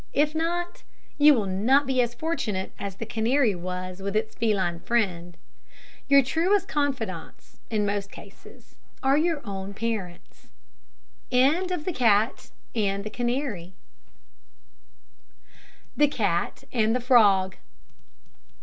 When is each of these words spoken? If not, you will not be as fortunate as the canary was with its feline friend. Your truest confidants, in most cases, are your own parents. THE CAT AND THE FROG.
If 0.13 0.33
not, 0.33 0.81
you 1.19 1.35
will 1.35 1.45
not 1.45 1.85
be 1.85 2.01
as 2.01 2.15
fortunate 2.15 2.71
as 2.79 2.95
the 2.95 3.05
canary 3.05 3.53
was 3.53 4.01
with 4.01 4.15
its 4.15 4.33
feline 4.33 4.79
friend. 4.79 5.37
Your 6.07 6.23
truest 6.23 6.67
confidants, 6.67 7.59
in 7.69 7.85
most 7.85 8.09
cases, 8.11 8.73
are 9.03 9.15
your 9.15 9.41
own 9.45 9.75
parents. 9.75 10.47
THE 11.29 11.37
CAT 16.09 16.63
AND 16.73 16.95
THE 16.95 16.99
FROG. 17.05 17.57